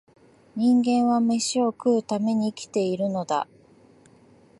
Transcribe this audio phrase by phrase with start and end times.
[0.55, 3.47] 人間は、めしを食うために生きているのだ